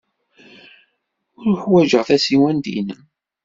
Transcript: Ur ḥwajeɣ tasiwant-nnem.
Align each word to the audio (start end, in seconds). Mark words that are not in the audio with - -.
Ur 1.43 1.53
ḥwajeɣ 1.61 2.03
tasiwant-nnem. 2.09 3.01